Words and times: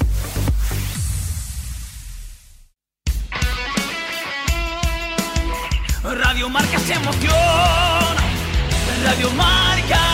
Se 6.79 6.93
emociona. 6.93 8.23
Radio 9.05 9.31
Marca. 9.31 10.05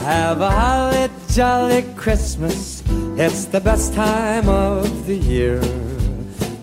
Have 0.00 0.40
a 0.40 0.50
holly 0.50 1.10
jolly 1.30 1.82
Christmas. 1.96 2.82
It's 3.16 3.46
the 3.46 3.60
best 3.60 3.94
time 3.94 4.48
of 4.48 5.06
the 5.06 5.16
year. 5.16 5.60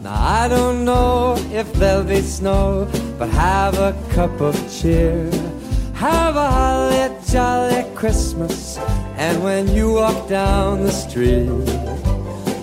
Now 0.03 0.15
I 0.15 0.47
don't 0.47 0.85
know 0.85 1.35
if 1.51 1.71
there'll 1.73 2.03
be 2.03 2.21
snow, 2.21 2.87
but 3.17 3.29
have 3.29 3.77
a 3.79 3.93
cup 4.09 4.41
of 4.41 4.55
cheer. 4.71 5.29
Have 5.93 6.35
a 6.35 6.49
holly 6.51 7.24
jolly 7.35 7.83
Christmas. 7.95 8.77
And 9.17 9.43
when 9.43 9.67
you 9.67 9.91
walk 9.91 10.29
down 10.29 10.83
the 10.83 10.91
street, 11.03 11.49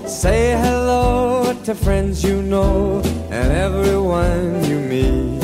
say 0.08 0.56
hello 0.64 1.52
to 1.64 1.74
friends 1.74 2.24
you 2.24 2.40
know 2.40 3.02
and 3.30 3.48
everyone 3.66 4.64
you 4.64 4.78
meet. 4.92 5.42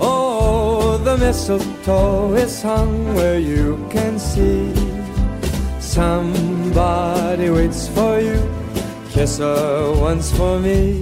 Oh, 0.00 1.00
the 1.02 1.16
mistletoe 1.16 2.34
is 2.34 2.62
hung 2.62 3.12
where 3.16 3.40
you 3.40 3.84
can 3.90 4.20
see. 4.20 4.72
Somebody 5.80 7.50
waits 7.50 7.88
for 7.88 8.20
you. 8.20 8.38
Kiss 9.10 9.38
her 9.38 9.92
once 10.08 10.30
for 10.30 10.60
me. 10.60 11.00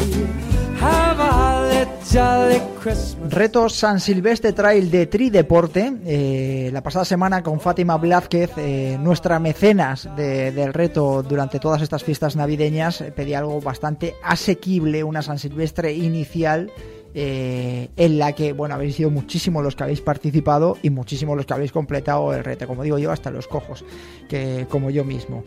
Reto 3.31 3.71
San 3.71 3.99
Silvestre 3.99 4.53
Trail 4.53 4.91
de 4.91 5.07
Trideporte. 5.07 5.95
Eh, 6.05 6.69
la 6.71 6.83
pasada 6.83 7.07
semana 7.07 7.43
con 7.43 7.59
Fátima 7.59 7.97
Blázquez, 7.97 8.51
eh, 8.59 8.99
nuestra 9.01 9.39
mecenas 9.39 10.11
de- 10.15 10.53
del 10.53 10.75
reto 10.75 11.23
durante 11.23 11.59
todas 11.59 11.81
estas 11.81 12.05
fiestas 12.05 12.37
navideñas, 12.37 13.01
eh, 13.01 13.13
pedí 13.13 13.33
algo 13.33 13.63
bastante 13.63 14.15
asequible, 14.23 15.03
una 15.05 15.23
San 15.23 15.39
Silvestre 15.39 15.95
inicial. 15.95 16.71
Eh, 17.15 17.91
en 17.97 18.19
la 18.19 18.33
que, 18.33 18.53
bueno, 18.53 18.75
habéis 18.75 18.97
sido 18.97 19.11
muchísimos 19.11 19.63
los 19.63 19.77
que 19.77 19.85
habéis 19.85 20.01
participado 20.01 20.77
y 20.83 20.91
muchísimos 20.91 21.37
los 21.37 21.47
que 21.47 21.55
habéis 21.55 21.73
completado 21.73 22.33
el 22.35 22.45
reto, 22.45 22.67
como 22.67 22.83
digo 22.83 22.99
yo, 22.99 23.11
hasta 23.11 23.31
los 23.31 23.49
cojos, 23.49 23.85
que 24.29 24.67
como 24.69 24.91
yo 24.91 25.05
mismo. 25.05 25.45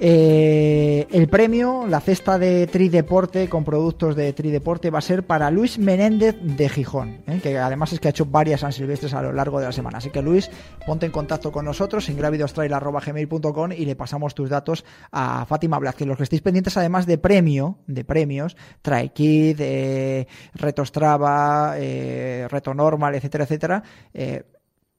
Eh, 0.00 1.06
el 1.10 1.28
premio, 1.28 1.86
la 1.86 2.00
cesta 2.00 2.38
de 2.38 2.66
Trideporte 2.66 3.48
con 3.48 3.64
productos 3.64 4.14
de 4.14 4.32
Trideporte 4.32 4.90
va 4.90 4.98
a 4.98 5.02
ser 5.02 5.24
para 5.24 5.50
Luis 5.50 5.78
Menéndez 5.78 6.36
de 6.40 6.68
Gijón, 6.68 7.22
¿eh? 7.26 7.40
que 7.42 7.58
además 7.58 7.92
es 7.92 8.00
que 8.00 8.08
ha 8.08 8.10
hecho 8.10 8.26
varias 8.26 8.60
San 8.60 8.72
Silvestres 8.72 9.14
a 9.14 9.22
lo 9.22 9.32
largo 9.32 9.58
de 9.58 9.66
la 9.66 9.72
semana. 9.72 9.98
Así 9.98 10.10
que 10.10 10.22
Luis, 10.22 10.50
ponte 10.86 11.06
en 11.06 11.12
contacto 11.12 11.50
con 11.50 11.64
nosotros 11.64 12.08
en 12.08 12.16
gravidostrail.gmail.com 12.16 13.72
y 13.72 13.86
le 13.86 13.96
pasamos 13.96 14.34
tus 14.34 14.50
datos 14.50 14.84
a 15.12 15.46
Fátima 15.46 15.78
Blázquez. 15.78 16.06
Los 16.06 16.18
que 16.18 16.24
estéis 16.24 16.42
pendientes 16.42 16.76
además 16.76 17.06
de 17.06 17.18
premio, 17.18 17.78
de 17.86 18.04
premios, 18.04 18.56
Trae 18.82 19.10
Kid, 19.10 19.56
eh, 19.60 20.26
Reto 20.54 20.82
Strava, 21.06 21.74
eh, 21.78 22.48
Reto 22.50 22.74
Normal, 22.74 23.14
etcétera, 23.14 23.44
etcétera, 23.44 23.82
eh, 24.12 24.42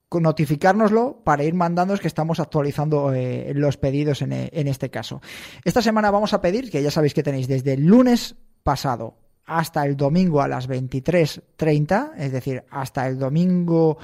notificárnoslo 0.10 1.22
para 1.26 1.44
ir 1.44 1.54
mandándoos 1.54 2.00
que 2.00 2.08
estamos 2.08 2.40
actualizando 2.40 3.14
eh, 3.14 3.52
los 3.54 3.76
pedidos 3.76 4.22
en, 4.22 4.32
en 4.32 4.68
este 4.68 4.90
caso. 4.90 5.22
Esta 5.66 5.82
semana 5.82 6.10
vamos 6.10 6.34
a 6.34 6.40
pedir, 6.40 6.72
que 6.72 6.82
ya 6.82 6.92
sabéis 6.92 7.14
que 7.14 7.24
tenéis 7.24 7.50
desde 7.50 7.74
el 7.74 7.86
lunes 7.86 8.36
pasado 8.64 9.18
hasta 9.46 9.86
el 9.86 9.98
domingo 9.98 10.42
a 10.42 10.48
las 10.48 10.70
23.30, 10.70 12.12
es 12.18 12.32
decir, 12.32 12.64
hasta 12.70 13.06
el 13.08 13.20
domingo 13.20 13.98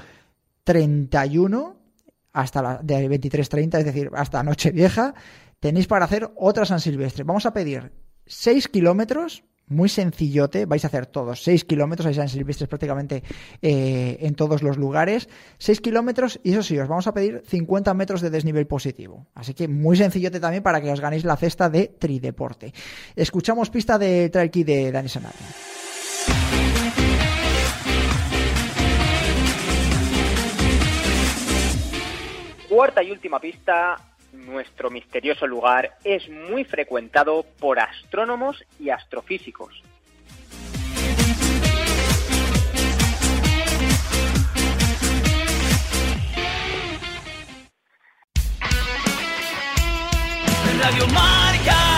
31, 0.64 1.76
hasta 2.34 2.62
la, 2.62 2.80
de 2.82 3.08
23.30, 3.08 3.78
es 3.78 3.84
decir, 3.86 4.10
hasta 4.14 4.42
Nochevieja, 4.42 5.14
tenéis 5.58 5.86
para 5.86 6.04
hacer 6.04 6.30
otra 6.36 6.66
San 6.66 6.80
Silvestre. 6.80 7.24
Vamos 7.24 7.46
a 7.46 7.54
pedir 7.54 7.92
6 8.26 8.68
kilómetros, 8.68 9.44
muy 9.66 9.88
sencillote, 9.88 10.66
vais 10.66 10.84
a 10.84 10.88
hacer 10.88 11.06
todos 11.06 11.42
6 11.42 11.64
kilómetros, 11.64 12.06
hay 12.06 12.14
San 12.14 12.28
Silvestres 12.28 12.68
prácticamente 12.68 13.22
eh, 13.62 14.18
en 14.20 14.34
todos 14.34 14.62
los 14.62 14.76
lugares, 14.76 15.28
6 15.58 15.80
kilómetros 15.80 16.40
y 16.42 16.52
eso 16.52 16.62
sí, 16.62 16.78
os 16.78 16.88
vamos 16.88 17.06
a 17.06 17.14
pedir 17.14 17.42
50 17.46 17.92
metros 17.94 18.20
de 18.20 18.30
desnivel 18.30 18.66
positivo. 18.66 19.26
Así 19.34 19.54
que 19.54 19.68
muy 19.68 19.96
sencillote 19.96 20.40
también 20.40 20.62
para 20.62 20.80
que 20.80 20.90
os 20.90 21.00
ganéis 21.00 21.24
la 21.24 21.36
cesta 21.36 21.68
de 21.68 21.88
Trideporte. 21.88 22.72
Escuchamos 23.16 23.70
pista 23.70 23.98
de 23.98 24.28
Trail 24.30 24.50
Kid 24.50 24.66
de 24.66 24.92
Dani 24.92 25.08
Sanati. 25.08 25.44
Cuarta 32.68 33.02
y 33.04 33.10
última 33.12 33.38
pista, 33.38 33.96
nuestro 34.34 34.90
misterioso 34.90 35.46
lugar 35.46 35.96
es 36.04 36.28
muy 36.28 36.64
frecuentado 36.64 37.44
por 37.58 37.78
astrónomos 37.78 38.64
y 38.78 38.90
astrofísicos. 38.90 39.82
Radio. 50.80 51.93